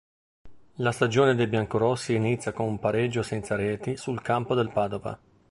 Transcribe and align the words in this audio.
La 0.77 0.91
stagione 0.91 1.35
dei 1.35 1.45
biancorossi 1.45 2.15
inizia 2.15 2.53
con 2.53 2.65
un 2.65 2.79
pareggio 2.79 3.21
senza 3.21 3.55
reti 3.55 3.97
sul 3.97 4.19
campo 4.23 4.55
del 4.55 4.71
Padova. 4.71 5.19